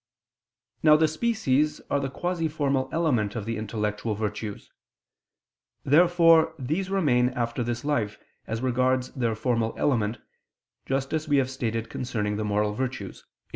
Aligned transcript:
Now 0.81 0.95
the 0.95 1.07
species 1.07 1.79
are 1.91 1.99
the 1.99 2.09
quasi 2.09 2.47
formal 2.47 2.89
element 2.91 3.35
of 3.35 3.45
the 3.45 3.55
intellectual 3.55 4.15
virtues. 4.15 4.71
Therefore 5.85 6.55
these 6.57 6.89
remain 6.89 7.29
after 7.29 7.61
this 7.61 7.85
life, 7.85 8.17
as 8.47 8.61
regards 8.61 9.11
their 9.11 9.35
formal 9.35 9.75
element, 9.77 10.17
just 10.87 11.13
as 11.13 11.27
we 11.27 11.37
have 11.37 11.51
stated 11.51 11.87
concerning 11.91 12.37
the 12.37 12.43
moral 12.43 12.73
virtues 12.73 13.27
(A. 13.27 13.27